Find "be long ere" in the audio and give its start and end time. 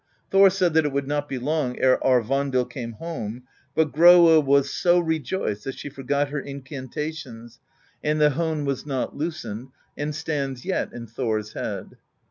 1.29-1.99